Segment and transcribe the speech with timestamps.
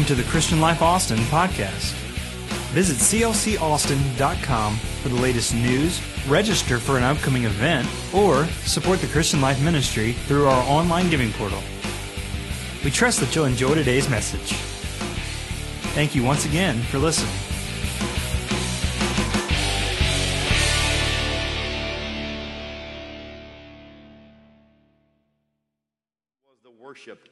[0.00, 1.92] Welcome to the Christian Life Austin podcast.
[2.72, 9.42] Visit clcaustin.com for the latest news, register for an upcoming event, or support the Christian
[9.42, 11.62] Life Ministry through our online giving portal.
[12.82, 14.54] We trust that you'll enjoy today's message.
[15.92, 17.34] Thank you once again for listening.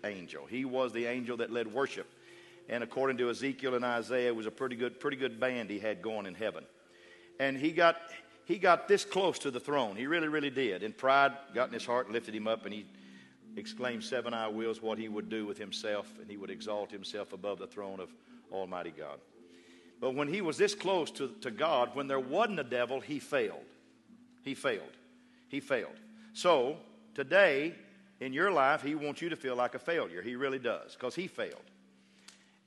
[0.04, 0.46] angel.
[0.46, 2.06] He was the angel that led worship.
[2.68, 5.78] And according to Ezekiel and Isaiah, it was a pretty good, pretty good band he
[5.78, 6.64] had going in heaven.
[7.40, 7.96] And he got,
[8.44, 9.96] he got this close to the throne.
[9.96, 10.82] He really, really did.
[10.82, 12.84] And pride got in his heart and lifted him up, and he
[13.56, 17.32] exclaimed, Seven I wills, what he would do with himself, and he would exalt himself
[17.32, 18.10] above the throne of
[18.52, 19.18] Almighty God.
[20.00, 23.18] But when he was this close to, to God, when there wasn't a devil, he
[23.18, 23.64] failed.
[24.42, 24.92] He failed.
[25.48, 25.96] He failed.
[26.34, 26.76] So
[27.14, 27.74] today,
[28.20, 30.22] in your life, he wants you to feel like a failure.
[30.22, 31.62] He really does, because he failed.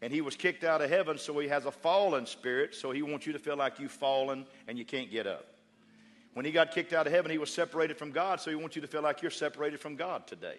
[0.01, 3.03] And he was kicked out of heaven, so he has a fallen spirit, so he
[3.03, 5.45] wants you to feel like you've fallen and you can't get up.
[6.33, 8.75] When he got kicked out of heaven, he was separated from God, so he wants
[8.75, 10.57] you to feel like you're separated from God today.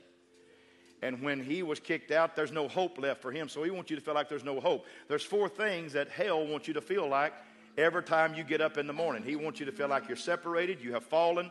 [1.03, 3.91] And when he was kicked out, there's no hope left for him, so he wants
[3.91, 4.87] you to feel like there's no hope.
[5.09, 7.33] There's four things that hell wants you to feel like
[7.77, 9.25] every time you get up in the morning.
[9.25, 11.51] He wants you to feel like you're separated, you have fallen,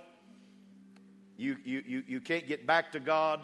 [1.35, 3.41] you, you, you, you can't get back to God,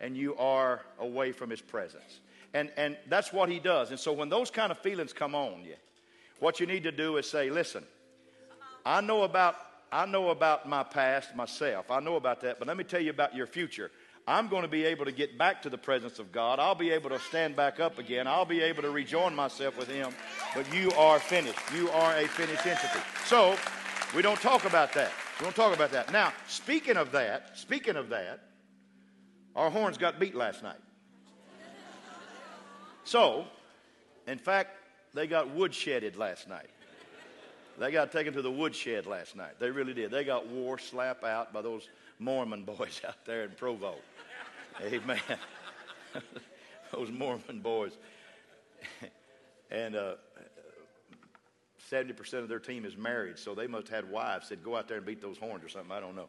[0.00, 2.20] and you are away from his presence.
[2.54, 3.90] And, and that's what he does.
[3.90, 5.74] And so when those kind of feelings come on you,
[6.38, 7.84] what you need to do is say, listen,
[8.84, 9.56] I know about
[9.92, 11.90] I know about my past myself.
[11.90, 13.90] I know about that, but let me tell you about your future.
[14.26, 16.58] I'm going to be able to get back to the presence of God.
[16.58, 18.26] I'll be able to stand back up again.
[18.26, 20.12] I'll be able to rejoin myself with Him.
[20.54, 21.58] But you are finished.
[21.74, 22.98] You are a finished entity.
[23.26, 23.56] So
[24.14, 25.12] we don't talk about that.
[25.38, 26.10] We don't talk about that.
[26.10, 28.40] Now, speaking of that, speaking of that,
[29.54, 30.80] our horns got beat last night.
[33.06, 33.44] So,
[34.26, 34.70] in fact,
[35.14, 36.68] they got woodshedded last night.
[37.78, 39.60] They got taken to the woodshed last night.
[39.60, 40.10] They really did.
[40.10, 43.94] They got wore slap out by those Mormon boys out there in Provo.
[44.82, 45.20] Amen.
[46.92, 47.92] those Mormon boys.
[49.70, 50.14] and uh,
[51.88, 54.88] 70% of their team is married, so they must have had wives said, go out
[54.88, 55.92] there and beat those horns or something.
[55.92, 56.26] I don't know.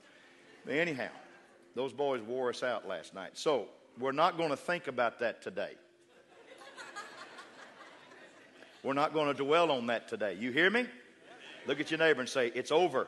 [0.63, 1.09] But anyhow,
[1.73, 3.31] those boys wore us out last night.
[3.33, 3.65] So
[3.97, 5.71] we're not going to think about that today.
[8.83, 10.37] We're not going to dwell on that today.
[10.39, 10.85] You hear me?
[11.65, 13.07] Look at your neighbor and say, It's over.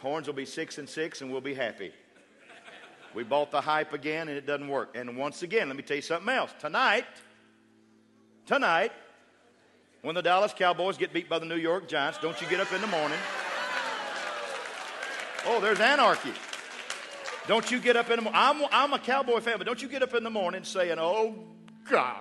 [0.00, 1.92] Horns will be six and six, and we'll be happy.
[3.14, 4.94] We bought the hype again, and it doesn't work.
[4.94, 6.50] And once again, let me tell you something else.
[6.60, 7.06] Tonight,
[8.44, 8.92] tonight,
[10.02, 12.72] when the Dallas Cowboys get beat by the New York Giants, don't you get up
[12.72, 13.18] in the morning.
[15.46, 16.32] Oh, there's anarchy.
[17.48, 18.40] Don't you get up in the morning.
[18.40, 21.36] I'm, I'm a Cowboy fan, but don't you get up in the morning saying, Oh,
[21.88, 22.20] God.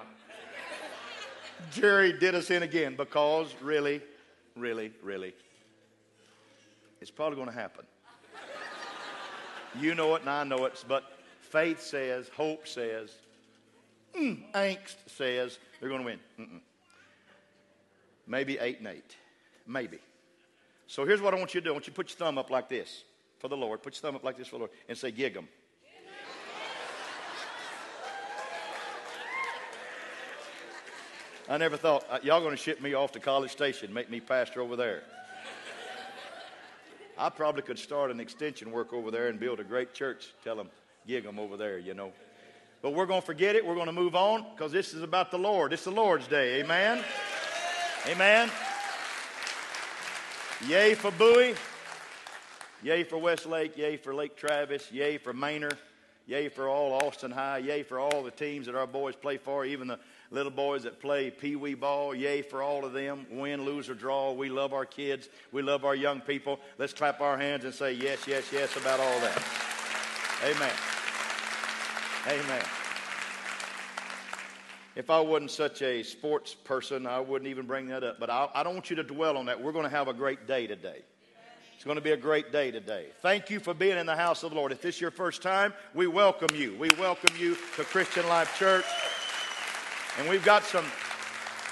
[1.71, 4.01] Jerry did us in again because really,
[4.55, 5.33] really, really,
[7.01, 7.85] it's probably going to happen.
[9.79, 11.03] You know it and I know it, but
[11.41, 13.11] faith says, hope says,
[14.17, 16.19] mm, angst says they're going to win.
[16.39, 16.61] Mm-mm.
[18.27, 19.16] Maybe eight and eight.
[19.67, 19.99] Maybe.
[20.87, 21.72] So here's what I want you to do.
[21.72, 23.03] I want you to put your thumb up like this
[23.39, 23.83] for the Lord.
[23.83, 25.47] Put your thumb up like this for the Lord and say, gig 'em.
[31.47, 34.19] I never thought, uh, y'all going to ship me off to College Station, make me
[34.19, 35.03] pastor over there.
[37.19, 40.34] I probably could start an extension work over there and build a great church.
[40.44, 40.69] Tell them,
[41.05, 42.11] gig them over there, you know.
[42.81, 43.66] But we're going to forget it.
[43.66, 45.72] We're going to move on because this is about the Lord.
[45.72, 46.61] It's the Lord's day.
[46.61, 47.03] Amen.
[48.07, 48.50] Amen.
[50.67, 51.53] Yay for Bowie.
[52.81, 53.78] Yay for Westlake.
[53.78, 54.91] Yay for Lake Travis.
[54.91, 55.72] Yay for Manor.
[56.28, 57.59] Yay for all Austin High.
[57.59, 60.00] Yay for all the teams that our boys play for, even the
[60.31, 62.16] little boys that play pee wee ball.
[62.16, 63.25] Yay for all of them.
[63.31, 64.32] Win, lose, or draw.
[64.32, 65.29] We love our kids.
[65.52, 66.59] We love our young people.
[66.78, 69.44] Let's clap our hands and say yes, yes, yes about all that.
[70.44, 70.72] Amen.
[72.28, 72.66] Amen.
[74.96, 78.20] If I wasn't such a sports person, I wouldn't even bring that up.
[78.20, 79.61] But I, I don't want you to dwell on that.
[79.61, 81.02] We're going to have a great day today.
[81.76, 83.08] It's going to be a great day today.
[83.22, 84.72] Thank you for being in the house of the Lord.
[84.72, 86.76] If this is your first time, we welcome you.
[86.79, 88.85] We welcome you to Christian Life Church.
[90.17, 90.85] And we've got some,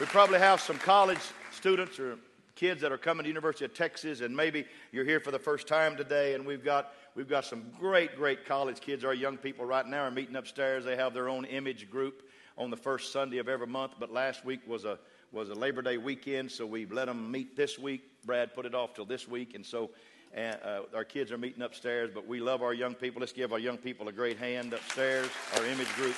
[0.02, 1.20] we probably have some college
[1.52, 2.18] students or
[2.56, 5.66] kids that are coming to University of Texas, and maybe you're here for the first
[5.66, 9.06] time today, and we've got we've got some great, great college kids.
[9.06, 10.84] Our young people right now are meeting upstairs.
[10.84, 12.24] They have their own image group
[12.58, 15.00] on the first Sunday of every month, but last week was a
[15.32, 18.04] was a Labor Day weekend, so we let them meet this week.
[18.26, 19.90] Brad put it off till this week, and so
[20.38, 22.12] uh, our kids are meeting upstairs.
[22.14, 23.22] But we love our young people.
[23.22, 25.30] Let's give our young people a great hand upstairs.
[25.56, 26.16] Our image group.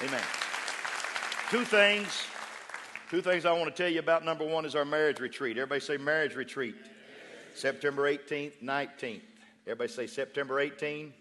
[0.00, 0.22] Amen.
[1.54, 2.26] Two things.
[3.08, 4.24] Two things I want to tell you about.
[4.24, 5.56] Number one is our marriage retreat.
[5.56, 6.74] Everybody say marriage retreat.
[7.54, 9.20] September 18th, 19th.
[9.64, 11.12] Everybody say September 18th,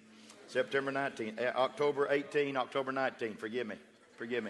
[0.48, 3.38] September 19, uh, October 18th, October 19th.
[3.38, 3.76] Forgive me.
[4.18, 4.50] Forgive me.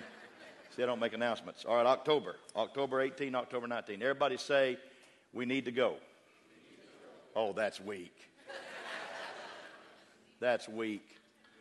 [0.73, 1.65] See, I don't make announcements.
[1.65, 2.37] All right, October.
[2.55, 4.01] October 18th, October 19th.
[4.01, 4.77] Everybody say,
[5.33, 5.95] we need to go.
[7.35, 8.15] Oh, that's weak.
[10.39, 11.17] That's weak.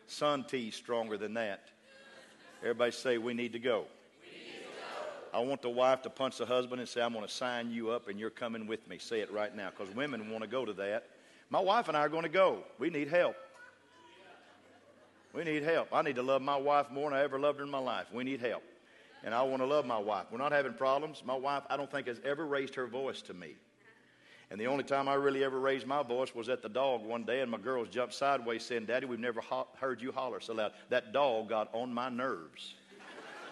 [0.07, 1.67] Sun tea's stronger than that.
[2.61, 3.85] Everybody say, we need to go.
[5.33, 7.89] I want the wife to punch the husband and say, I'm going to sign you
[7.89, 8.99] up and you're coming with me.
[8.99, 11.07] Say it right now because women want to go to that.
[11.49, 12.63] My wife and I are going to go.
[12.77, 13.35] We need help.
[15.33, 15.87] We need help.
[15.91, 18.05] I need to love my wife more than I ever loved her in my life.
[18.13, 18.63] We need help.
[19.23, 20.25] And I want to love my wife.
[20.31, 21.23] We're not having problems.
[21.25, 23.55] My wife, I don't think, has ever raised her voice to me.
[24.51, 27.23] And the only time I really ever raised my voice was at the dog one
[27.23, 30.53] day, and my girls jumped sideways saying, Daddy, we've never ho- heard you holler so
[30.53, 30.73] loud.
[30.89, 32.75] That dog got on my nerves.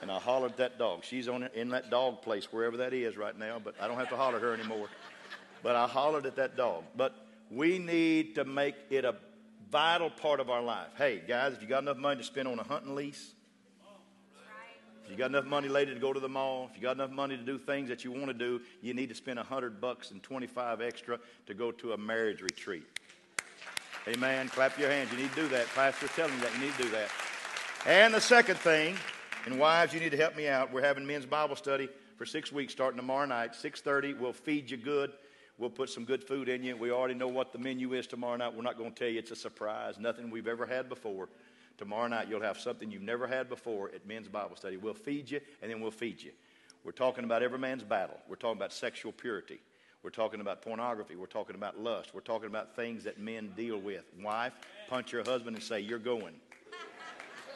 [0.02, 1.04] And I hollered at that dog.
[1.04, 4.10] She's on in that dog place, wherever that is right now, but I don't have
[4.10, 4.88] to holler at her anymore.
[5.62, 6.84] But I hollered at that dog.
[6.96, 7.16] But
[7.52, 9.16] we need to make it a
[9.72, 10.90] vital part of our life.
[10.98, 13.34] Hey, guys, if you got enough money to spend on a hunting lease,
[15.04, 17.12] if you got enough money later to go to the mall, if you got enough
[17.12, 19.82] money to do things that you want to do, you need to spend a hundred
[19.82, 22.84] bucks and 25 extra to go to a marriage retreat.
[24.08, 24.48] Amen.
[24.50, 25.12] Clap your hands.
[25.12, 25.68] You need to do that.
[25.76, 26.54] Pastor's telling you that.
[26.56, 27.10] You need to do that.
[27.86, 28.96] And the second thing,
[29.46, 30.72] and wives, you need to help me out.
[30.72, 34.20] We're having men's Bible study for six weeks starting tomorrow night, 6.30.
[34.20, 35.12] We'll feed you good.
[35.58, 36.76] We'll put some good food in you.
[36.76, 38.54] We already know what the menu is tomorrow night.
[38.54, 41.30] We're not going to tell you it's a surprise, nothing we've ever had before.
[41.78, 44.78] Tomorrow night, you'll have something you've never had before at men's Bible study.
[44.78, 46.32] We'll feed you, and then we'll feed you.
[46.84, 48.18] We're talking about every man's battle.
[48.28, 49.60] We're talking about sexual purity.
[50.04, 51.16] We're talking about pornography.
[51.16, 52.14] We're talking about lust.
[52.14, 54.04] We're talking about things that men deal with.
[54.22, 54.54] Wife,
[54.90, 56.34] punch your husband and say, You're going.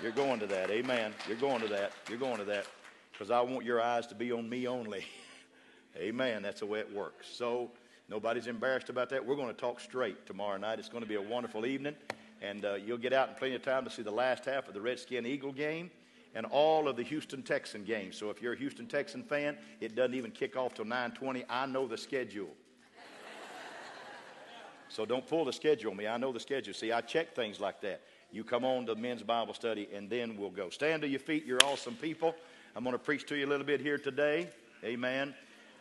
[0.01, 0.69] You're going to that.
[0.69, 1.13] Amen.
[1.27, 1.93] You're going to that.
[2.09, 2.65] You're going to that.
[3.11, 5.05] Because I want your eyes to be on me only.
[5.97, 6.43] Amen.
[6.43, 7.27] That's the way it works.
[7.31, 7.71] So
[8.09, 9.25] nobody's embarrassed about that.
[9.25, 10.79] We're going to talk straight tomorrow night.
[10.79, 11.95] It's going to be a wonderful evening.
[12.41, 14.73] And uh, you'll get out in plenty of time to see the last half of
[14.73, 15.89] the Redskin Eagle game
[16.35, 18.17] and all of the Houston Texan games.
[18.17, 21.45] So if you're a Houston Texan fan, it doesn't even kick off till 9:20.
[21.49, 22.49] I know the schedule.
[24.89, 26.05] so don't pull the schedule on me.
[26.05, 26.73] I know the schedule.
[26.73, 28.01] See, I check things like that.
[28.31, 30.69] You come on to men's Bible study, and then we'll go.
[30.69, 31.45] Stand to your feet.
[31.45, 32.35] You're awesome people.
[32.75, 34.49] I'm going to preach to you a little bit here today.
[34.83, 35.33] Amen.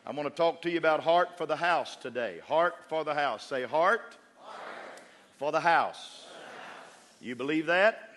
[0.07, 2.41] I'm going to talk to you about heart for the house today.
[2.47, 3.45] Heart for the house.
[3.45, 4.57] Say heart, heart.
[5.39, 6.27] For, the house.
[7.21, 8.11] You believe that?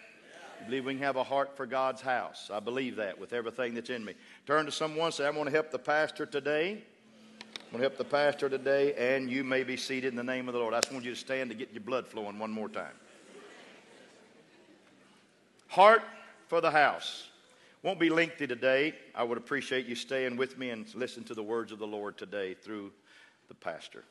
[0.60, 2.52] You believe we can have a heart for God's house?
[2.54, 4.16] I believe that with everything that's in me.
[4.46, 6.72] Turn to someone, say, I'm going to help the pastor today.
[6.72, 10.48] I'm going to help the pastor today, and you may be seated in the name
[10.48, 10.74] of the Lord.
[10.74, 12.94] I just want you to stand to get your blood flowing one more time.
[15.68, 16.04] Heart
[16.48, 17.30] for the house.
[17.84, 18.96] Won't be lengthy today.
[19.14, 22.18] I would appreciate you staying with me and listen to the words of the Lord
[22.18, 22.92] today through
[23.48, 24.04] the pastor.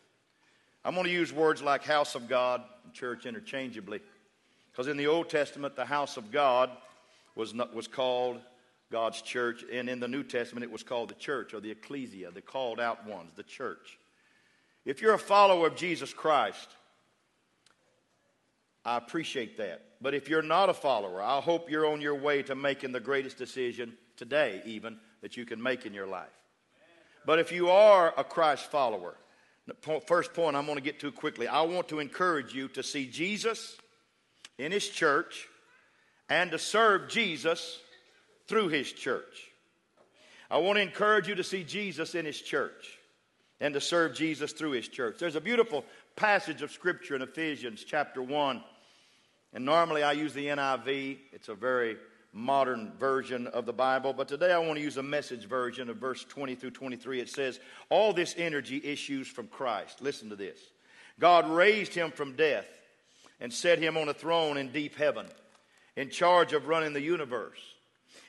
[0.84, 4.00] I'm going to use words like house of God and church interchangeably.
[4.70, 6.70] Because in the Old Testament, the house of God
[7.34, 8.38] was, not, was called
[8.92, 12.30] God's church, and in the New Testament, it was called the church or the ecclesia,
[12.30, 13.98] the called out ones, the church.
[14.84, 16.68] If you're a follower of Jesus Christ,
[18.86, 19.82] I appreciate that.
[20.00, 23.00] But if you're not a follower, I hope you're on your way to making the
[23.00, 26.28] greatest decision today, even that you can make in your life.
[27.26, 29.16] But if you are a Christ follower,
[29.66, 31.48] the first point I'm going to get to quickly.
[31.48, 33.76] I want to encourage you to see Jesus
[34.56, 35.48] in His church
[36.28, 37.80] and to serve Jesus
[38.46, 39.50] through His church.
[40.48, 43.00] I want to encourage you to see Jesus in His church
[43.60, 45.16] and to serve Jesus through His church.
[45.18, 48.62] There's a beautiful passage of Scripture in Ephesians chapter 1
[49.56, 51.96] and normally I use the NIV, it's a very
[52.34, 55.96] modern version of the Bible, but today I want to use a message version of
[55.96, 57.20] verse 20 through 23.
[57.20, 57.58] It says,
[57.88, 60.02] All this energy issues from Christ.
[60.02, 60.60] Listen to this
[61.18, 62.66] God raised him from death
[63.40, 65.26] and set him on a throne in deep heaven,
[65.96, 67.60] in charge of running the universe.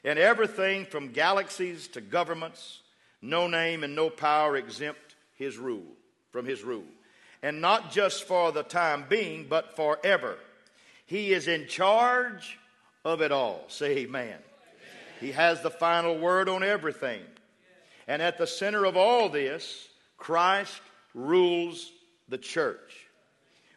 [0.05, 2.79] And everything from galaxies to governments,
[3.21, 5.91] no name and no power exempt his rule,
[6.31, 6.87] from his rule.
[7.43, 10.37] And not just for the time being, but forever.
[11.07, 12.59] He is in charge
[13.03, 13.63] of it all.
[13.69, 14.25] Say amen.
[14.25, 14.37] amen.
[15.21, 17.21] He has the final word on everything.
[18.07, 19.87] And at the center of all this,
[20.17, 20.81] Christ
[21.13, 21.91] rules
[22.27, 23.07] the church.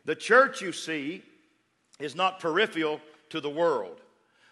[0.05, 1.23] The church, you see,
[2.01, 4.01] is not peripheral to the world.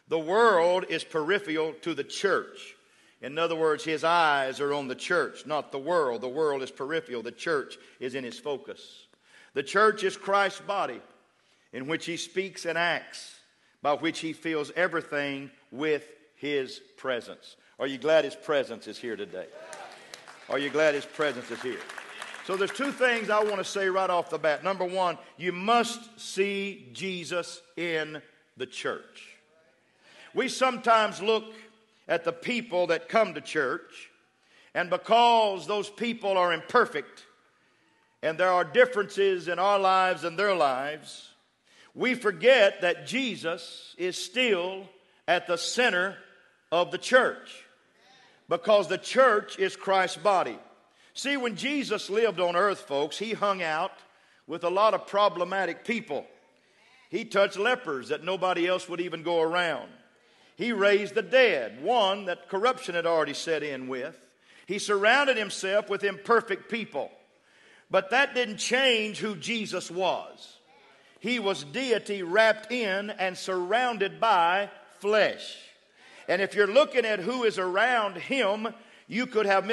[0.07, 2.77] The world is peripheral to the church.
[3.21, 6.21] In other words, his eyes are on the church, not the world.
[6.21, 7.23] The world is peripheral.
[7.23, 9.09] The church is in his focus.
[9.55, 11.01] The church is Christ's body
[11.73, 13.37] in which he speaks and acts,
[13.83, 16.09] by which he fills everything with
[16.39, 17.57] his presence.
[17.81, 19.47] Are you glad His presence is here today?
[20.49, 21.79] Are you glad His presence is here?
[22.45, 24.65] So there's two things I want to say right off the bat.
[24.65, 28.23] Number one, you must see Jesus in
[28.57, 29.37] the church.
[30.35, 31.45] We sometimes look
[32.09, 34.11] at the people that come to church,
[34.75, 37.27] and because those people are imperfect
[38.23, 41.28] and there are differences in our lives and their lives,
[41.99, 44.85] we forget that Jesus is still
[45.27, 46.17] at the center
[46.71, 47.65] of the church
[48.49, 50.57] because the church is Christ's body.
[51.13, 53.91] See, when Jesus lived on earth, folks, he hung out
[54.47, 56.25] with a lot of problematic people.
[57.11, 59.91] He touched lepers that nobody else would even go around.
[60.55, 64.17] He raised the dead, one that corruption had already set in with.
[64.67, 67.11] He surrounded himself with imperfect people.
[67.91, 70.58] But that didn't change who Jesus was.
[71.21, 74.71] He was deity wrapped in and surrounded by
[75.01, 75.57] flesh.
[76.29, 78.69] And if you're looking at who is around him,
[79.09, 79.71] you could have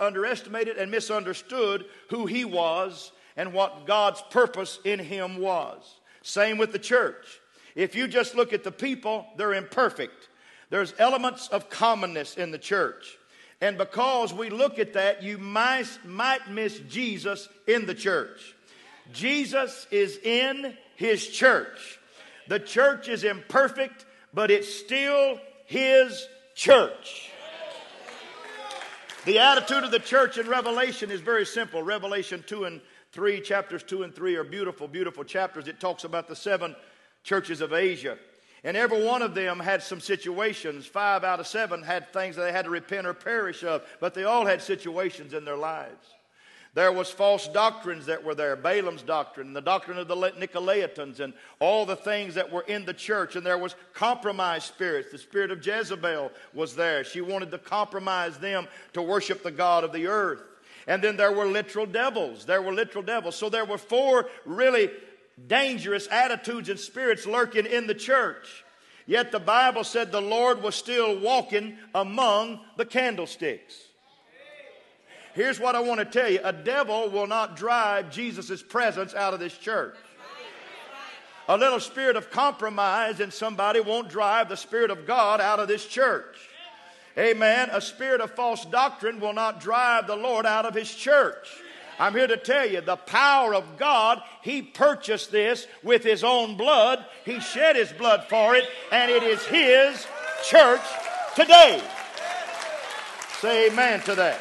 [0.00, 6.00] underestimated and misunderstood who he was and what God's purpose in him was.
[6.22, 7.40] Same with the church.
[7.74, 10.28] If you just look at the people, they're imperfect.
[10.70, 13.16] There's elements of commonness in the church.
[13.60, 18.54] And because we look at that, you might, might miss Jesus in the church.
[19.12, 21.98] Jesus is in his church.
[22.48, 27.30] The church is imperfect, but it's still his church.
[29.24, 31.82] The attitude of the church in Revelation is very simple.
[31.82, 32.80] Revelation 2 and
[33.12, 35.68] 3, chapters 2 and 3 are beautiful, beautiful chapters.
[35.68, 36.74] It talks about the seven
[37.22, 38.16] churches of Asia.
[38.64, 40.86] And every one of them had some situations.
[40.86, 44.14] Five out of seven had things that they had to repent or perish of, but
[44.14, 46.06] they all had situations in their lives.
[46.72, 51.32] There was false doctrines that were there, Balaam's doctrine, the doctrine of the Nicolaitans, and
[51.58, 53.34] all the things that were in the church.
[53.34, 55.10] And there was compromised spirits.
[55.10, 57.02] The spirit of Jezebel was there.
[57.02, 60.42] She wanted to compromise them to worship the God of the earth.
[60.86, 62.44] And then there were literal devils.
[62.44, 63.34] There were literal devils.
[63.34, 64.90] So there were four really
[65.48, 68.64] dangerous attitudes and spirits lurking in the church.
[69.06, 73.89] Yet the Bible said the Lord was still walking among the candlesticks.
[75.34, 79.34] Here's what I want to tell you a devil will not drive Jesus' presence out
[79.34, 79.96] of this church.
[81.48, 85.66] A little spirit of compromise in somebody won't drive the Spirit of God out of
[85.66, 86.36] this church.
[87.18, 87.70] Amen.
[87.72, 91.48] A spirit of false doctrine will not drive the Lord out of his church.
[91.98, 96.56] I'm here to tell you the power of God, He purchased this with His own
[96.56, 97.04] blood.
[97.26, 100.06] He shed His blood for it, and it is His
[100.48, 100.80] church
[101.36, 101.82] today.
[103.40, 104.40] Say amen to that.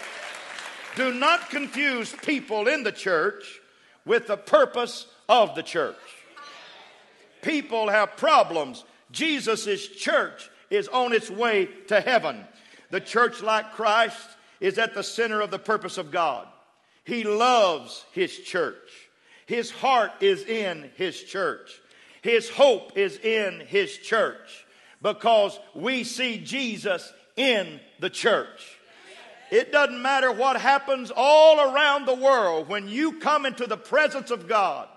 [1.00, 3.62] Do not confuse people in the church
[4.04, 5.96] with the purpose of the church.
[7.42, 8.84] People have problems.
[9.10, 12.44] Jesus' church is on its way to heaven.
[12.90, 14.28] The church, like Christ,
[14.60, 16.50] is at the center of the purpose of God.
[17.06, 19.10] He loves His church.
[19.46, 21.80] His heart is in His church.
[22.22, 24.66] His hope is in His church
[25.02, 28.79] because we see Jesus in the church.
[29.52, 32.70] It doesn't matter what happens all around the world.
[32.70, 34.88] When you come into the presence of God,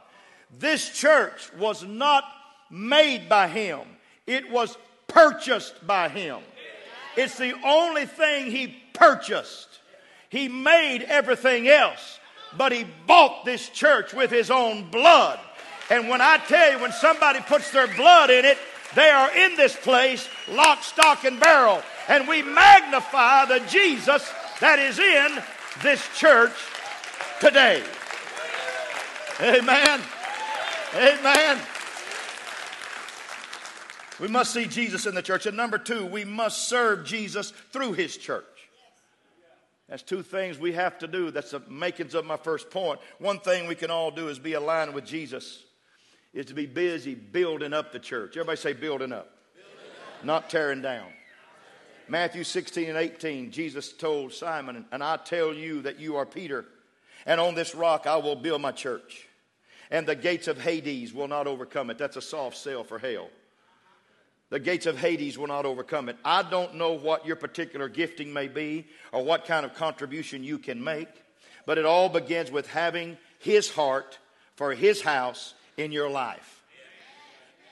[0.58, 2.24] this church was not
[2.70, 3.80] made by Him,
[4.26, 4.76] it was
[5.08, 6.40] purchased by Him.
[7.16, 9.68] It's the only thing He purchased.
[10.28, 12.18] He made everything else,
[12.56, 15.38] but He bought this church with His own blood.
[15.90, 18.58] And when I tell you, when somebody puts their blood in it,
[18.94, 21.82] they are in this place, lock, stock, and barrel.
[22.08, 24.30] And we magnify the Jesus
[24.62, 25.42] that is in
[25.82, 26.52] this church
[27.40, 27.82] today.
[29.40, 30.00] Amen.
[30.94, 31.58] Amen.
[34.20, 35.46] We must see Jesus in the church.
[35.46, 38.44] And number two, we must serve Jesus through his church.
[39.88, 41.32] That's two things we have to do.
[41.32, 43.00] That's the makings of my first point.
[43.18, 45.64] One thing we can all do is be aligned with Jesus,
[46.32, 48.36] is to be busy building up the church.
[48.36, 49.90] Everybody say building up, building
[50.20, 50.24] up.
[50.24, 51.08] not tearing down.
[52.08, 56.64] Matthew 16 and 18, Jesus told Simon, And I tell you that you are Peter,
[57.26, 59.28] and on this rock I will build my church,
[59.90, 61.98] and the gates of Hades will not overcome it.
[61.98, 63.28] That's a soft sell for hell.
[64.50, 66.16] The gates of Hades will not overcome it.
[66.24, 70.58] I don't know what your particular gifting may be or what kind of contribution you
[70.58, 71.08] can make,
[71.64, 74.18] but it all begins with having His heart
[74.56, 76.62] for His house in your life.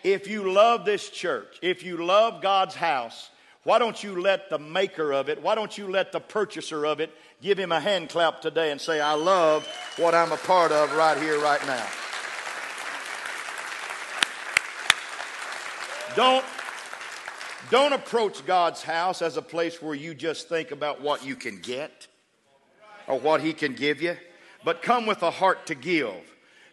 [0.02, 3.28] If you love this church, if you love God's house,
[3.64, 7.00] why don't you let the maker of it, why don't you let the purchaser of
[7.00, 7.10] it
[7.42, 10.94] give him a hand clap today and say, I love what I'm a part of
[10.94, 11.86] right here, right now?
[16.16, 16.44] Don't,
[17.70, 21.58] Don't approach God's house as a place where you just think about what you can
[21.60, 22.08] get
[23.06, 24.16] or what He can give you,
[24.64, 26.14] but come with a heart to give.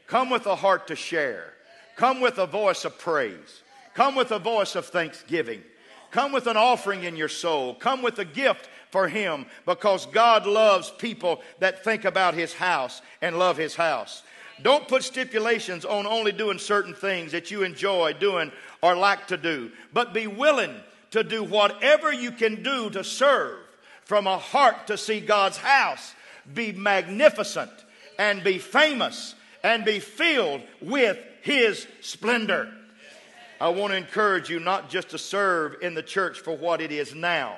[0.08, 1.54] Come with a heart to share.
[1.98, 3.62] Come with a voice of praise.
[3.94, 5.62] Come with a voice of thanksgiving.
[6.12, 7.76] Come with an offering in your soul.
[7.76, 13.02] Come with a gift for Him because God loves people that think about His house
[13.22, 14.24] and love His house.
[14.62, 19.38] Don't put stipulations on only doing certain things that you enjoy doing or like to
[19.38, 20.74] do, but be willing
[21.12, 23.60] to do whatever you can do to serve
[24.04, 26.14] from a heart to see God's house
[26.54, 27.72] be magnificent
[28.18, 32.72] and be famous and be filled with His splendor.
[33.60, 36.92] I want to encourage you not just to serve in the church for what it
[36.92, 37.58] is now,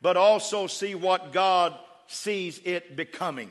[0.00, 1.74] but also see what God
[2.06, 3.50] sees it becoming.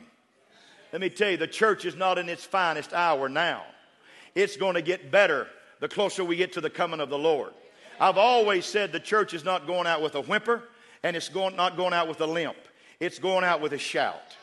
[0.92, 3.62] Let me tell you, the church is not in its finest hour now.
[4.34, 5.46] It's going to get better
[5.80, 7.52] the closer we get to the coming of the Lord.
[8.00, 10.62] I've always said the church is not going out with a whimper
[11.02, 12.56] and it's going, not going out with a limp.
[13.00, 14.36] It's going out with a shout.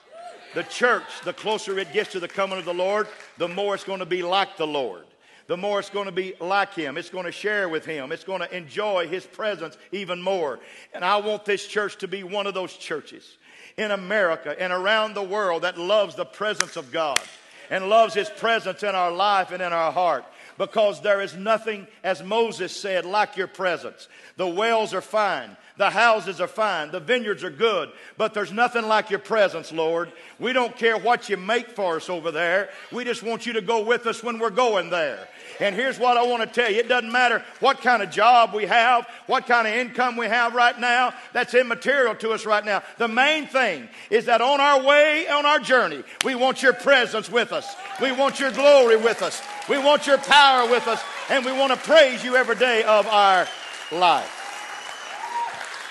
[0.53, 3.07] The church, the closer it gets to the coming of the Lord,
[3.39, 5.05] the more it's going to be like the Lord
[5.53, 6.98] the more it's going to be like Him.
[6.98, 8.12] It's going to share with Him.
[8.12, 10.60] It's going to enjoy His presence even more.
[10.95, 13.38] And I want this church to be one of those churches
[13.77, 17.22] in America and around the world that loves the presence of God
[17.69, 20.25] and loves His presence in our life and in our heart.
[20.57, 24.07] Because there is nothing, as Moses said, like your presence.
[24.38, 25.55] The wells are fine.
[25.75, 26.92] The houses are fine.
[26.92, 27.89] The vineyards are good.
[28.15, 30.12] But there's nothing like your presence, Lord.
[30.39, 32.70] We don't care what you make for us over there.
[32.92, 35.27] We just want you to go with us when we're going there.
[35.60, 38.53] And here's what I want to tell you it doesn't matter what kind of job
[38.53, 41.13] we have, what kind of income we have right now.
[41.32, 42.84] That's immaterial to us right now.
[43.00, 47.32] The main thing is that on our way, on our journey, we want your presence
[47.32, 47.75] with us.
[48.00, 49.42] We want your glory with us.
[49.68, 51.03] We want your power with us.
[51.31, 53.48] And we want to praise you every day of our
[53.92, 54.43] life.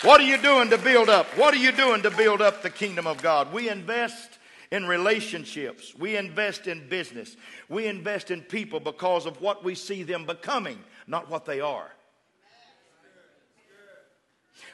[0.02, 1.26] What are you doing to build up?
[1.38, 3.52] What are you doing to build up the kingdom of God?
[3.52, 4.40] We invest
[4.72, 5.94] in relationships.
[5.96, 7.36] We invest in business.
[7.68, 11.88] We invest in people because of what we see them becoming, not what they are.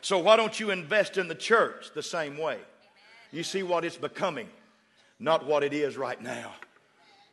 [0.00, 2.58] So, why don't you invest in the church the same way?
[3.30, 4.48] You see what it's becoming,
[5.18, 6.52] not what it is right now,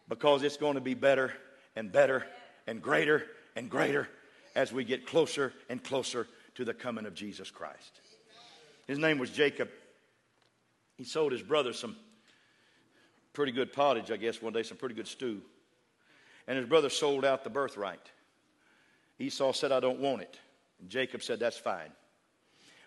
[0.10, 1.32] because it's going to be better
[1.78, 2.26] and better
[2.68, 3.24] and greater
[3.56, 4.10] and greater
[4.54, 8.00] as we get closer and closer to the coming of Jesus Christ.
[8.88, 9.70] His name was Jacob.
[10.98, 11.96] He sold his brother some
[13.34, 15.42] pretty good pottage, I guess, one day, some pretty good stew.
[16.48, 18.12] And his brother sold out the birthright.
[19.20, 20.40] Esau said, I don't want it.
[20.80, 21.92] And Jacob said, That's fine.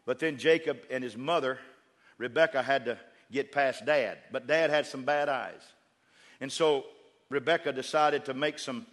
[0.07, 1.59] But then Jacob and his mother,
[2.17, 2.99] Rebecca, had to
[3.31, 4.19] get past dad.
[4.33, 5.61] But dad had some bad eyes.
[6.41, 6.85] And so
[7.29, 8.87] Rebecca decided to make some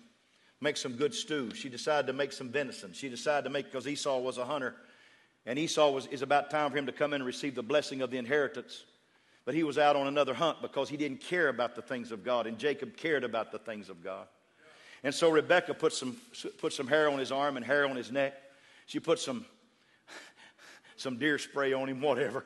[0.62, 1.54] make some good stew.
[1.54, 2.94] She decided to make some venison.
[2.94, 4.76] She decided to make, because Esau was a hunter,
[5.46, 8.02] and Esau was, is about time for him to come in and receive the blessing
[8.02, 8.84] of the inheritance.
[9.46, 12.24] But he was out on another hunt because he didn't care about the things of
[12.24, 14.28] God, and Jacob cared about the things of God.
[15.04, 16.18] And so Rebecca put some,
[16.58, 18.34] put some hair on his arm and hair on his neck.
[18.88, 19.46] She put some,
[20.98, 22.44] some deer spray on him, whatever.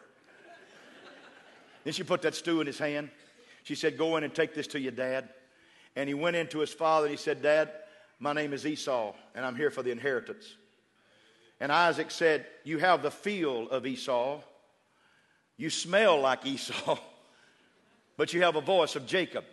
[1.85, 3.11] then she put that stew in his hand.
[3.63, 5.29] She said, Go in and take this to your dad.
[5.95, 7.71] And he went into his father and he said, Dad,
[8.19, 10.55] my name is Esau, and I'm here for the inheritance.
[11.59, 14.41] And Isaac said, You have the feel of Esau.
[15.57, 16.97] You smell like Esau,
[18.17, 19.43] but you have a voice of Jacob.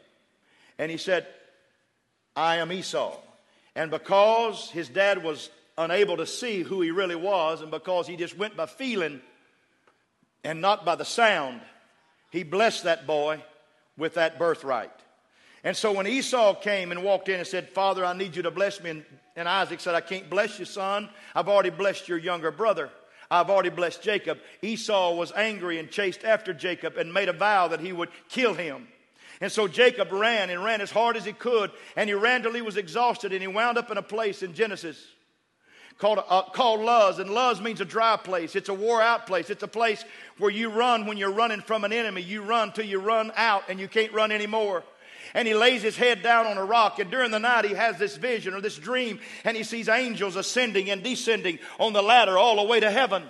[0.78, 1.26] And he said,
[2.34, 3.16] I am Esau.
[3.74, 8.16] And because his dad was unable to see who he really was, and because he
[8.16, 9.20] just went by feeling
[10.44, 11.60] and not by the sound,
[12.30, 13.42] he blessed that boy
[13.96, 14.90] with that birthright.
[15.66, 18.52] And so when Esau came and walked in and said, Father, I need you to
[18.52, 21.08] bless me, and, and Isaac said, I can't bless you, son.
[21.34, 22.88] I've already blessed your younger brother.
[23.32, 24.38] I've already blessed Jacob.
[24.62, 28.54] Esau was angry and chased after Jacob and made a vow that he would kill
[28.54, 28.86] him.
[29.40, 32.52] And so Jacob ran and ran as hard as he could, and he ran till
[32.52, 35.04] he was exhausted, and he wound up in a place in Genesis
[35.98, 37.18] called, uh, called Luz.
[37.18, 39.50] And Luz means a dry place, it's a wore out place.
[39.50, 40.04] It's a place
[40.38, 42.22] where you run when you're running from an enemy.
[42.22, 44.84] You run till you run out and you can't run anymore
[45.36, 46.98] and he lays his head down on a rock.
[46.98, 50.34] And during the night, he has this vision or this dream, and he sees angels
[50.34, 53.22] ascending and descending on the ladder all the way to heaven.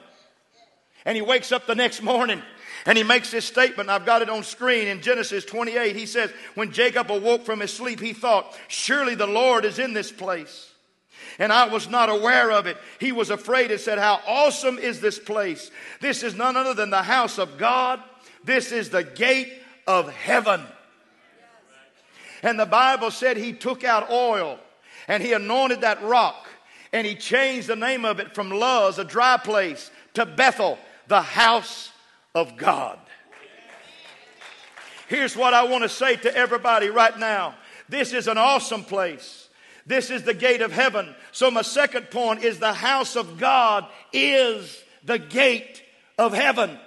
[1.04, 2.42] And he wakes up the next morning
[2.86, 3.90] and he makes this statement.
[3.90, 5.96] I've got it on screen in Genesis 28.
[5.96, 9.92] He says, When Jacob awoke from his sleep, he thought, Surely the Lord is in
[9.92, 10.72] this place.
[11.40, 12.76] And I was not aware of it.
[13.00, 15.70] He was afraid and said, How awesome is this place!
[16.00, 18.00] This is none other than the house of God.
[18.44, 19.52] This is the gate
[19.88, 20.62] of heaven.
[22.46, 24.60] And the Bible said he took out oil
[25.08, 26.46] and he anointed that rock
[26.92, 30.78] And he changed the name of it from Luz, a dry place, to Bethel,
[31.08, 31.90] the house
[32.36, 33.00] of God.
[35.08, 37.56] Here's what I want to say to everybody right now
[37.88, 39.48] this is an awesome place.
[39.84, 41.14] This is the gate of heaven.
[41.32, 45.82] So, my second point is the house of God is the gate
[46.18, 46.78] of heaven.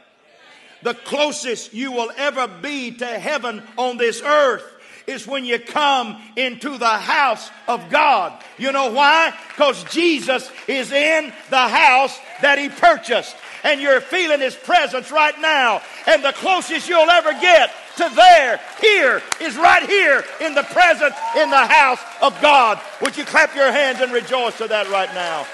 [0.84, 4.79] The closest you will ever be to heaven on this earth
[5.10, 8.32] is when you come into the house of God.
[8.58, 9.34] You know why?
[9.50, 13.36] Because Jesus is in the house that He purchased.
[13.64, 15.82] And you're feeling His presence right now.
[16.08, 21.16] And the closest you'll ever get to there, here, is right here in the presence
[21.36, 22.80] in the house of God.
[23.02, 25.46] Would you clap your hands and rejoice to that right now?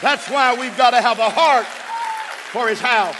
[0.00, 3.16] That's why we've got to have a heart for His house.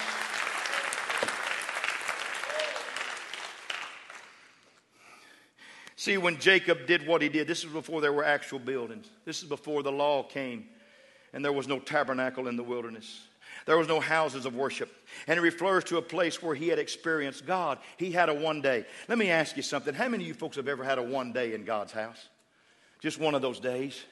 [6.01, 9.07] See, when Jacob did what he did, this is before there were actual buildings.
[9.27, 10.65] This is before the law came
[11.35, 13.21] and there was no tabernacle in the wilderness.
[13.67, 14.91] There was no houses of worship.
[15.27, 17.77] And it refers to a place where he had experienced God.
[17.99, 18.87] He had a one day.
[19.09, 19.93] Let me ask you something.
[19.93, 22.31] How many of you folks have ever had a one day in God's house?
[23.01, 24.03] Just one of those days.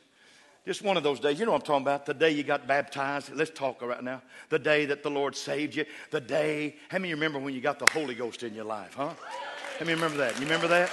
[0.67, 1.41] Just one of those days.
[1.41, 2.05] You know what I'm talking about?
[2.05, 3.35] The day you got baptized.
[3.35, 4.21] Let's talk right now.
[4.51, 5.87] The day that the Lord saved you.
[6.11, 6.77] The day.
[6.91, 9.15] How many remember when you got the Holy Ghost in your life, huh?
[9.79, 10.35] How many remember that?
[10.35, 10.91] You remember that?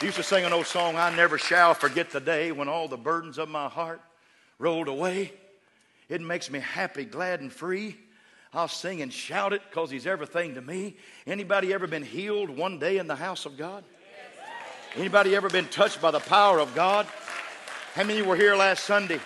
[0.00, 2.88] I used to sing an old song, I never shall forget the day when all
[2.88, 4.00] the burdens of my heart
[4.58, 5.32] rolled away.
[6.08, 7.96] It makes me happy, glad, and free.
[8.52, 10.96] I'll sing and shout it because he's everything to me.
[11.26, 13.84] Anybody ever been healed one day in the house of God?
[14.96, 17.06] Anybody ever been touched by the power of God?
[17.94, 19.20] How many were here last Sunday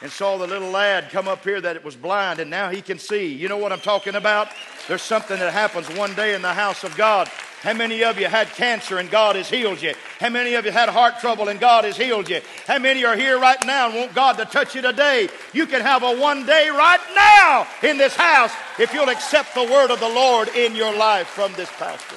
[0.00, 2.98] and saw the little lad come up here that was blind and now he can
[2.98, 3.26] see?
[3.34, 4.48] You know what I'm talking about?
[4.86, 7.28] There's something that happens one day in the house of God.
[7.62, 9.94] How many of you had cancer and God has healed you?
[10.18, 12.40] How many of you had heart trouble and God has healed you?
[12.66, 15.28] How many are here right now and want God to touch you today?
[15.52, 19.62] You can have a one day right now in this house if you'll accept the
[19.62, 22.16] word of the Lord in your life from this pastor.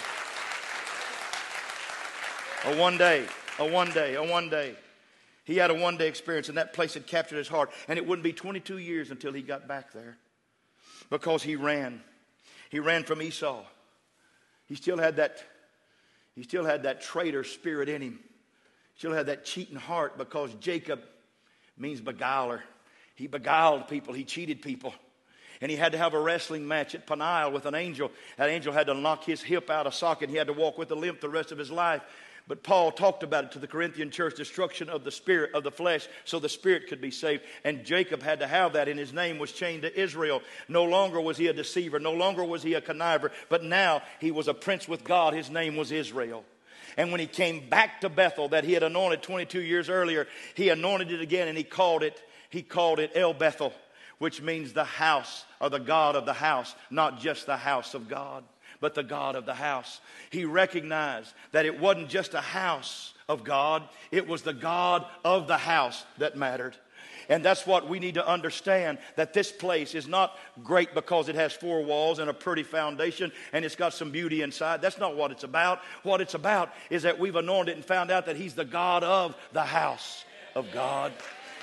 [2.65, 3.23] A one day,
[3.59, 4.73] a one day, a one day.
[5.43, 7.69] He had a one day experience, and that place had captured his heart.
[7.87, 10.17] And it wouldn't be 22 years until he got back there
[11.11, 12.01] because he ran.
[12.71, 13.63] He ran from Esau.
[14.67, 15.43] He still had that,
[16.35, 18.19] he still had that traitor spirit in him.
[18.97, 21.01] Still had that cheating heart because Jacob
[21.77, 22.63] means beguiler.
[23.15, 24.93] He beguiled people, he cheated people.
[25.61, 28.11] And he had to have a wrestling match at Peniel with an angel.
[28.37, 30.29] That angel had to knock his hip out of socket.
[30.29, 32.01] He had to walk with a limp the rest of his life.
[32.47, 35.71] But Paul talked about it to the Corinthian church destruction of the spirit, of the
[35.71, 37.43] flesh, so the spirit could be saved.
[37.63, 40.43] And Jacob had to have that, and his name was changed to Israel.
[40.67, 44.29] No longer was he a deceiver, no longer was he a conniver, but now he
[44.29, 45.33] was a prince with God.
[45.33, 46.45] His name was Israel.
[46.97, 50.69] And when he came back to Bethel that he had anointed 22 years earlier, he
[50.69, 53.73] anointed it again and he called it, he called it El Bethel,
[54.19, 58.07] which means the house or the God of the house, not just the house of
[58.07, 58.43] God
[58.79, 59.99] but the God of the house.
[60.29, 65.47] He recognized that it wasn't just a house of God, it was the God of
[65.47, 66.75] the house that mattered.
[67.29, 71.35] And that's what we need to understand that this place is not great because it
[71.35, 74.81] has four walls and a pretty foundation and it's got some beauty inside.
[74.81, 75.79] That's not what it's about.
[76.03, 79.35] What it's about is that we've anointed and found out that He's the God of
[79.53, 81.13] the house of God.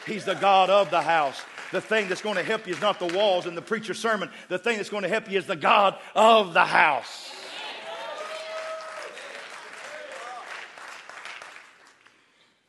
[0.06, 1.40] He's the God of the house.
[1.72, 4.30] The thing that's going to help you is not the walls and the preacher's sermon.
[4.48, 7.30] The thing that's going to help you is the God of the house.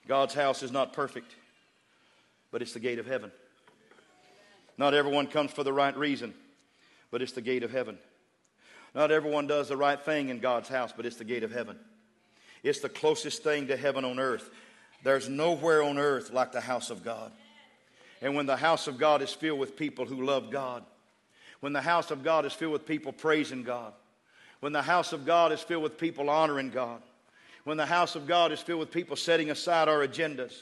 [0.08, 1.36] God's house is not perfect,
[2.52, 3.32] but it's the gate of heaven.
[4.78, 6.34] Not everyone comes for the right reason,
[7.12, 7.98] but it's the gate of heaven.
[8.96, 11.78] Not everyone does the right thing in God's house, but it's the gate of heaven.
[12.64, 14.50] It's the closest thing to heaven on earth.
[15.04, 17.32] There's nowhere on earth like the house of God.
[18.24, 20.86] And when the house of God is filled with people who love God,
[21.60, 23.94] when the house of God is filled with people praising God,
[24.62, 27.02] when the house of God is filled with people honoring God,
[27.66, 30.54] when the house of God is filled with people setting aside our agendas,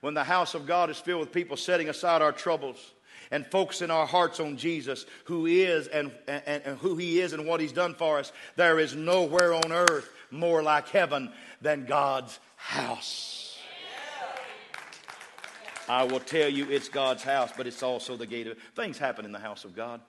[0.00, 2.92] when the house of God is filled with people setting aside our troubles
[3.30, 7.46] and focusing our hearts on Jesus, who is and, and, and who He is and
[7.46, 12.40] what He's done for us, there is nowhere on earth more like heaven than God's
[12.56, 13.43] house.
[15.88, 19.24] I will tell you it's God's house, but it's also the gate of things happen
[19.24, 20.00] in the house of God.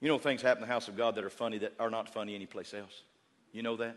[0.00, 2.08] You know things happen in the house of God that are funny that are not
[2.08, 3.02] funny anyplace else.
[3.52, 3.96] You know that?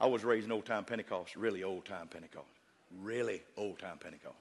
[0.00, 2.46] I was raised in old time Pentecost, really old time Pentecost.
[3.00, 4.36] Really old time Pentecost.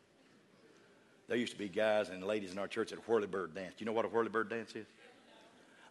[1.27, 3.75] There used to be guys and ladies in our church that whirlybird dance.
[3.77, 4.85] You know what a whirlybird dance is?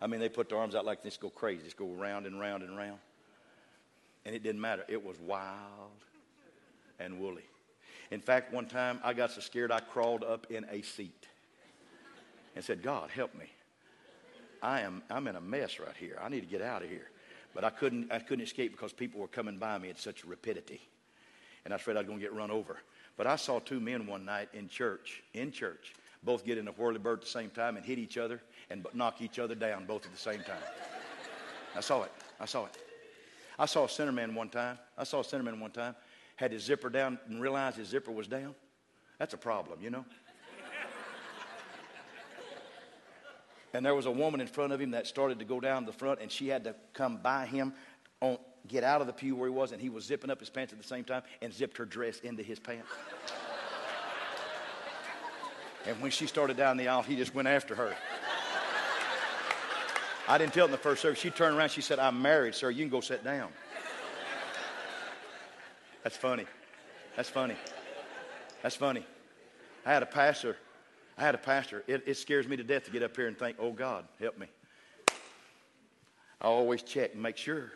[0.02, 2.38] I mean, they put their arms out like this, go crazy, just go round and
[2.38, 2.98] round and round.
[4.26, 4.84] And it didn't matter.
[4.88, 6.04] It was wild
[6.98, 7.44] and woolly.
[8.10, 11.28] In fact, one time I got so scared I crawled up in a seat
[12.56, 13.46] and said, God, help me.
[14.62, 16.18] I am I'm in a mess right here.
[16.22, 17.10] I need to get out of here.
[17.54, 20.80] But I couldn't I couldn't escape because people were coming by me at such rapidity.
[21.64, 22.78] And I was afraid I was going to get run over.
[23.16, 26.72] But I saw two men one night in church, in church, both get in a
[26.72, 30.06] whirlybird at the same time and hit each other and knock each other down both
[30.06, 30.62] at the same time.
[31.76, 32.12] I saw it.
[32.40, 32.76] I saw it.
[33.58, 34.78] I saw a centerman one time.
[34.96, 35.94] I saw a centerman one time,
[36.40, 38.54] had his zipper down and realized his zipper was down.
[39.18, 40.06] That's a problem, you know?
[43.74, 45.92] and there was a woman in front of him that started to go down the
[45.92, 47.74] front, and she had to come by him,
[48.22, 50.48] on, get out of the pew where he was, and he was zipping up his
[50.48, 52.88] pants at the same time and zipped her dress into his pants.
[55.86, 57.94] and when she started down the aisle, he just went after her.
[60.26, 61.18] I didn't tell in the first service.
[61.18, 61.70] She turned around.
[61.70, 62.70] She said, I'm married, sir.
[62.70, 63.50] You can go sit down.
[66.02, 66.46] That's funny.
[67.16, 67.56] That's funny.
[68.62, 69.04] That's funny.
[69.84, 70.56] I had a pastor.
[71.16, 71.84] I had a pastor.
[71.86, 74.38] It, it scares me to death to get up here and think, oh, God, help
[74.38, 74.46] me.
[76.40, 77.72] I always check and make sure.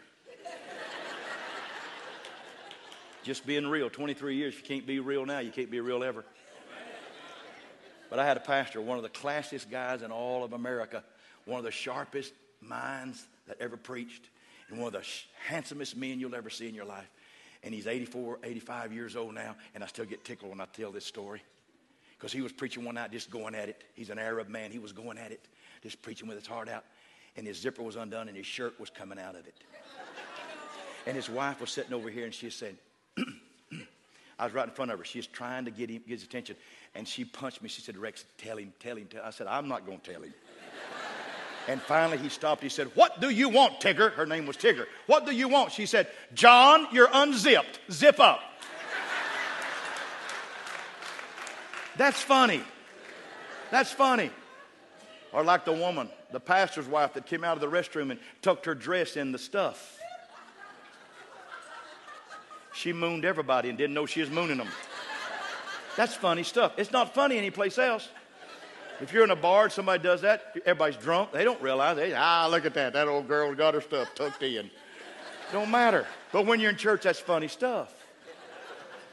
[3.22, 3.88] Just being real.
[3.88, 6.24] 23 years, you can't be real now, you can't be real ever.
[8.10, 11.02] But I had a pastor, one of the classiest guys in all of America,
[11.46, 14.28] one of the sharpest minds that ever preached,
[14.68, 15.08] and one of the
[15.46, 17.10] handsomest men you'll ever see in your life.
[17.64, 20.92] And he's 84, 85 years old now, and I still get tickled when I tell
[20.92, 21.42] this story.
[22.16, 23.84] Because he was preaching one night, just going at it.
[23.94, 24.70] He's an Arab man.
[24.70, 25.40] He was going at it,
[25.82, 26.84] just preaching with his heart out.
[27.36, 29.54] And his zipper was undone, and his shirt was coming out of it.
[31.06, 32.76] and his wife was sitting over here, and she said,
[34.38, 35.04] I was right in front of her.
[35.04, 36.56] She was trying to get, him, get his attention.
[36.94, 37.68] And she punched me.
[37.68, 39.26] She said, Rex, tell him, tell him, tell him.
[39.26, 40.34] I said, I'm not going to tell him.
[41.66, 42.62] And finally he stopped.
[42.62, 44.12] He said, What do you want, Tigger?
[44.12, 44.86] Her name was Tigger.
[45.06, 45.72] What do you want?
[45.72, 47.80] She said, John, you're unzipped.
[47.90, 48.40] Zip up.
[51.96, 52.60] That's funny.
[53.70, 54.30] That's funny.
[55.32, 58.66] Or like the woman, the pastor's wife that came out of the restroom and tucked
[58.66, 59.98] her dress in the stuff.
[62.72, 64.68] She mooned everybody and didn't know she was mooning them.
[65.96, 66.72] That's funny stuff.
[66.76, 68.08] It's not funny anyplace else.
[69.00, 71.32] If you're in a bar and somebody does that, everybody's drunk.
[71.32, 71.96] They don't realize.
[71.96, 72.92] They, ah, look at that.
[72.92, 74.70] That old girl got her stuff tucked in.
[75.52, 76.06] Don't matter.
[76.32, 77.92] But when you're in church, that's funny stuff.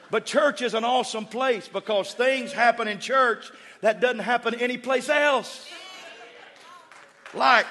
[0.09, 5.09] But church is an awesome place because things happen in church that doesn't happen anyplace
[5.09, 5.67] else.
[7.33, 7.65] Like,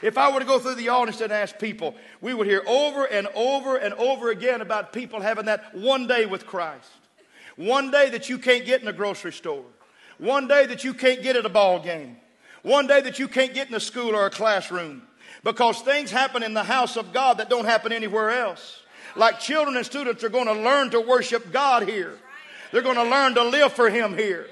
[0.00, 3.04] if I were to go through the audience and ask people, we would hear over
[3.04, 6.90] and over and over again about people having that one day with Christ.
[7.56, 9.64] One day that you can't get in a grocery store.
[10.18, 12.16] One day that you can't get at a ball game.
[12.62, 15.02] One day that you can't get in a school or a classroom.
[15.44, 18.82] Because things happen in the house of God that don't happen anywhere else.
[19.16, 22.18] Like children and students are going to learn to worship God here.
[22.72, 24.46] They're going to learn to live for Him here.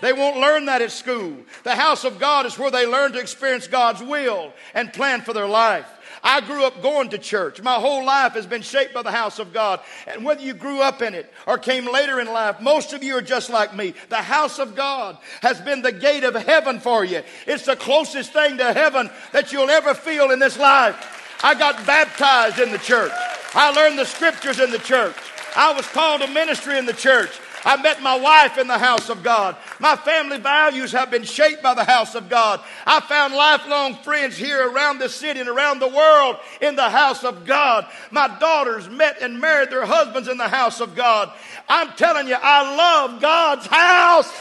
[0.00, 1.36] They won't learn that at school.
[1.62, 5.32] The house of God is where they learn to experience God's will and plan for
[5.32, 5.86] their life.
[6.22, 7.60] I grew up going to church.
[7.60, 9.80] My whole life has been shaped by the house of God.
[10.06, 13.16] And whether you grew up in it or came later in life, most of you
[13.16, 13.94] are just like me.
[14.08, 17.22] The house of God has been the gate of heaven for you.
[17.46, 21.40] It's the closest thing to heaven that you'll ever feel in this life.
[21.42, 23.12] I got baptized in the church.
[23.54, 25.16] I learned the scriptures in the church.
[25.56, 27.30] I was called to ministry in the church.
[27.64, 29.56] I met my wife in the house of God.
[29.78, 32.60] My family values have been shaped by the house of God.
[32.86, 37.22] I found lifelong friends here around the city and around the world in the house
[37.22, 37.86] of God.
[38.10, 41.30] My daughters met and married their husbands in the house of God.
[41.68, 44.32] I'm telling you, I love God's house.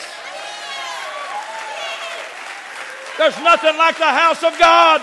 [3.17, 5.01] There's nothing like the house of God.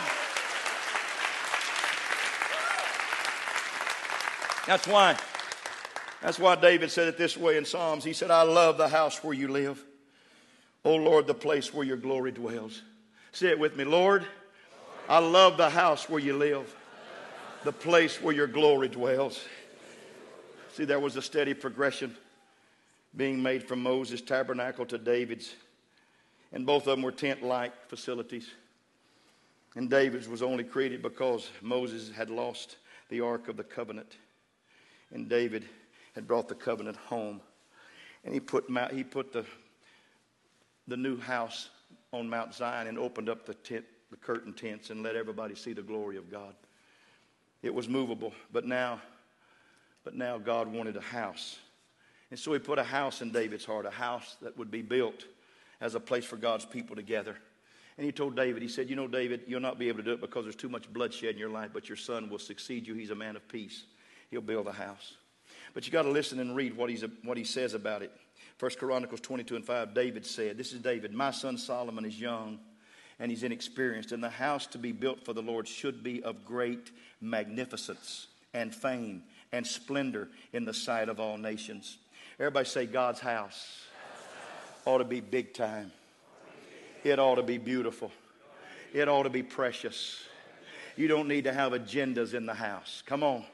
[4.67, 5.17] That's why
[6.21, 8.05] that's why David said it this way in Psalms.
[8.05, 9.85] He said, I love the house where you live.
[10.85, 12.83] Oh Lord, the place where your glory dwells.
[13.33, 14.27] Say it with me, Lord,
[15.09, 16.75] I love the house where you live,
[17.65, 19.45] the place where your glory dwells.
[20.73, 22.17] See, there was a steady progression
[23.17, 25.55] being made from Moses' tabernacle to David's,
[26.53, 28.51] and both of them were tent like facilities.
[29.75, 32.77] And David's was only created because Moses had lost
[33.09, 34.17] the Ark of the Covenant.
[35.13, 35.65] And David
[36.19, 37.41] had brought the covenant home.
[38.25, 39.45] And he put, he put the,
[40.89, 41.71] the new house
[42.13, 45.73] on Mount Zion and opened up the, tent, the curtain tents and let everybody see
[45.73, 46.57] the glory of God.
[47.63, 49.01] It was movable, but now,
[50.03, 51.61] but now God wanted a house.
[52.33, 55.25] And so he put a house in David's heart, a house that would be built
[55.81, 57.37] as a place for God's people together.
[57.97, 60.15] And he told David, he said, You know, David, you'll not be able to do
[60.15, 62.95] it because there's too much bloodshed in your life, but your son will succeed you.
[62.95, 63.85] He's a man of peace.
[64.33, 65.15] He'll build a house.
[65.75, 68.13] But you got to listen and read what, he's, what he says about it.
[68.57, 72.59] First Chronicles 22 and 5, David said, This is David, my son Solomon is young
[73.21, 76.45] and he's inexperienced, and the house to be built for the Lord should be of
[76.45, 81.99] great magnificence and fame and splendor in the sight of all nations.
[82.39, 83.83] Everybody say, God's house
[84.85, 85.91] ought to be big time.
[87.03, 88.13] It ought to be beautiful.
[88.93, 90.23] It ought to be precious.
[90.97, 93.03] You don't need to have agendas in the house.
[93.07, 93.45] Come on.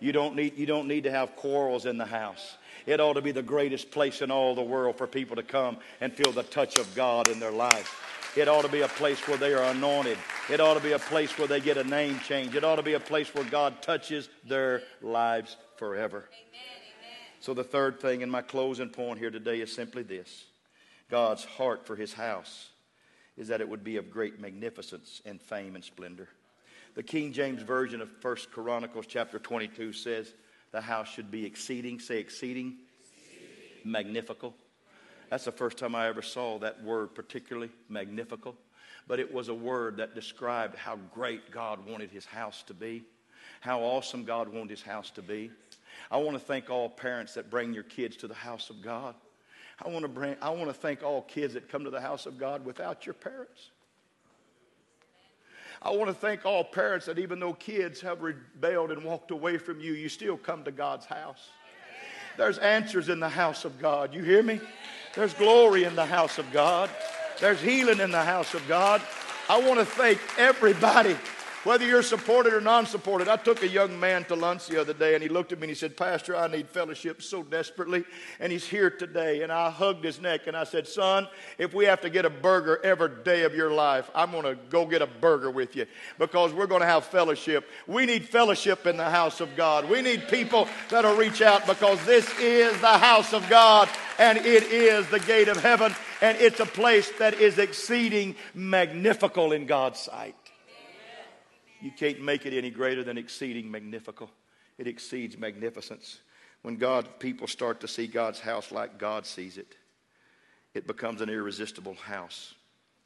[0.00, 2.56] You don't need, you don't need to have quarrels in the house.
[2.86, 5.78] It ought to be the greatest place in all the world for people to come
[6.00, 8.04] and feel the touch of God in their life.
[8.36, 10.18] It ought to be a place where they are anointed.
[10.50, 12.54] It ought to be a place where they get a name change.
[12.54, 16.28] It ought to be a place where God touches their lives forever.
[16.28, 20.44] Amen, So, the third thing in my closing point here today is simply this
[21.10, 22.68] God's heart for his house
[23.36, 26.28] is that it would be of great magnificence and fame and splendor.
[26.94, 30.34] The King James Version of 1 Chronicles chapter 22 says
[30.72, 33.92] the house should be exceeding, say exceeding, exceeding.
[33.92, 34.54] magnifical
[35.30, 38.56] that's the first time I ever saw that word, particularly magnifical.
[39.06, 43.04] But it was a word that described how great God wanted his house to be,
[43.60, 45.50] how awesome God wanted his house to be.
[46.10, 49.14] I want to thank all parents that bring your kids to the house of God.
[49.84, 52.26] I want to, bring, I want to thank all kids that come to the house
[52.26, 53.70] of God without your parents.
[55.80, 59.58] I want to thank all parents that even though kids have rebelled and walked away
[59.58, 61.50] from you, you still come to God's house.
[62.36, 64.14] There's answers in the house of God.
[64.14, 64.60] You hear me?
[65.14, 66.90] There's glory in the house of God.
[67.40, 69.02] There's healing in the house of God.
[69.48, 71.16] I want to thank everybody
[71.64, 73.28] whether you're supported or non supported.
[73.28, 75.64] I took a young man to lunch the other day and he looked at me
[75.64, 78.04] and he said, Pastor, I need fellowship so desperately.
[78.40, 79.42] And he's here today.
[79.42, 82.30] And I hugged his neck and I said, Son, if we have to get a
[82.30, 85.86] burger every day of your life, I'm going to go get a burger with you
[86.18, 87.68] because we're going to have fellowship.
[87.86, 89.88] We need fellowship in the house of God.
[89.88, 94.64] We need people that'll reach out because this is the house of God and it
[94.64, 100.00] is the gate of heaven and it's a place that is exceeding magnifical in God's
[100.00, 100.34] sight.
[101.80, 104.30] You can't make it any greater than exceeding magnifical.
[104.78, 106.20] It exceeds magnificence.
[106.62, 109.76] When God people start to see God's house like God sees it,
[110.74, 112.54] it becomes an irresistible house,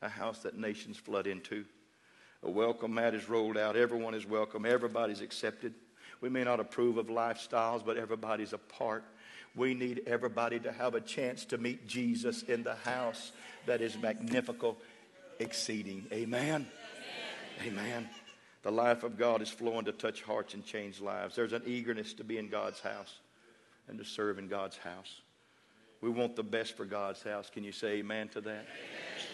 [0.01, 1.65] a house that nations flood into.
[2.43, 3.77] A welcome mat is rolled out.
[3.77, 4.67] Everyone is welcome.
[4.67, 5.75] Everybody's accepted.
[6.21, 9.05] We may not approve of lifestyles, but everybody's a part.
[9.55, 13.33] We need everybody to have a chance to meet Jesus in the house
[13.67, 14.79] that is magnifical,
[15.39, 16.07] exceeding.
[16.13, 16.67] Amen.
[17.61, 17.79] Amen.
[17.79, 18.09] Amen.
[18.63, 21.35] The life of God is flowing to touch hearts and change lives.
[21.35, 23.17] There's an eagerness to be in God's house
[23.89, 25.21] and to serve in God's house.
[26.01, 27.51] We want the best for God's house.
[27.51, 28.51] Can you say amen to that?
[28.51, 28.67] Amen.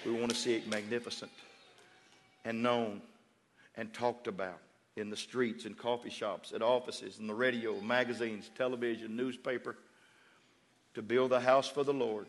[0.07, 1.31] We want to see it magnificent
[2.45, 3.03] and known
[3.77, 4.61] and talked about
[4.97, 9.77] in the streets, in coffee shops, at offices, in the radio, magazines, television, newspaper,
[10.95, 12.27] to build a house for the Lord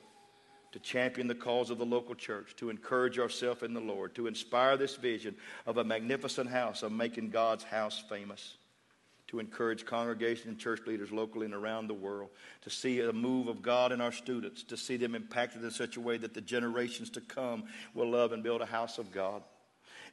[0.71, 4.27] to champion the cause of the local church, to encourage ourselves in the Lord, to
[4.27, 8.55] inspire this vision of a magnificent house, of making God's house famous,
[9.27, 12.29] to encourage congregation and church leaders locally and around the world,
[12.61, 15.97] to see a move of God in our students, to see them impacted in such
[15.97, 19.43] a way that the generations to come will love and build a house of God.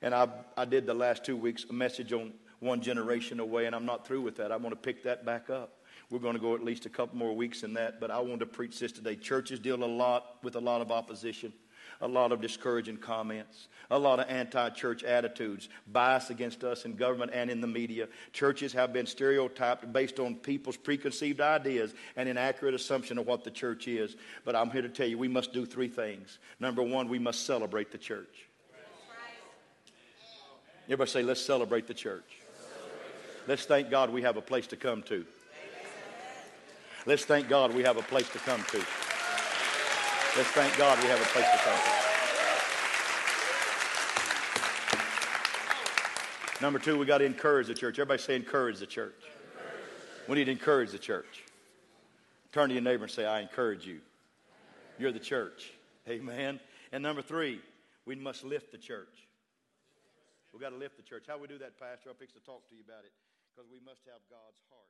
[0.03, 3.75] And I, I did the last two weeks a message on one generation away, and
[3.75, 4.53] I'm not through with that.
[4.53, 5.81] I want to pick that back up.
[6.11, 8.41] We're going to go at least a couple more weeks in that, but I want
[8.41, 9.17] to preach this today.
[9.17, 11.53] Churches deal a lot with a lot of opposition,
[12.01, 16.95] a lot of discouraging comments, a lot of anti church attitudes, bias against us in
[16.95, 18.07] government and in the media.
[18.33, 23.51] Churches have been stereotyped based on people's preconceived ideas and inaccurate assumption of what the
[23.51, 24.15] church is.
[24.45, 26.39] But I'm here to tell you we must do three things.
[26.61, 28.47] Number one, we must celebrate the church.
[30.85, 32.43] Everybody say, let's celebrate the church.
[33.49, 35.27] Let's thank God we have a place to come to.
[37.07, 38.79] Let's thank God we have a place to come to.
[38.79, 41.91] Let's thank God we have a place to come to.
[46.61, 48.01] Number two, we got to encourage the church.
[48.01, 49.23] Everybody say encourage the church.
[50.27, 51.45] We need to encourage the church.
[52.51, 54.01] Turn to your neighbor and say, I encourage you.
[54.99, 55.71] You're the church.
[56.09, 56.59] Amen.
[56.91, 57.61] And number three,
[58.05, 59.29] we must lift the church.
[60.53, 61.27] We've got to lift the church.
[61.29, 62.09] How we do that, Pastor?
[62.09, 63.13] I'll fix to talk to you about it
[63.55, 64.89] because we must have God's heart.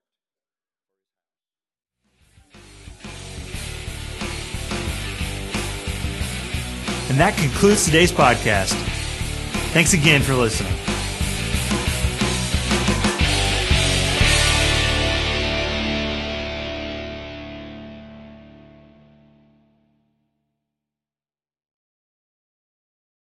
[7.09, 8.75] And that concludes today's podcast.
[9.73, 10.73] Thanks again for listening.